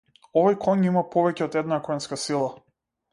[0.41, 2.49] Овој коњ има повеќе од една коњска сила.